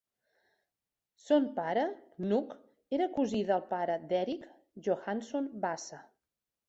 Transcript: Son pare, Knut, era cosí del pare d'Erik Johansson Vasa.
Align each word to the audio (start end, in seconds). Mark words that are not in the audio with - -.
Son 1.25 1.43
pare, 1.59 1.83
Knut, 2.15 2.55
era 2.99 3.09
cosí 3.19 3.43
del 3.51 3.63
pare 3.75 3.99
d'Erik 4.13 4.51
Johansson 4.89 5.53
Vasa. 5.67 6.01